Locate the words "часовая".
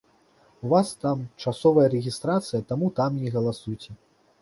1.45-1.85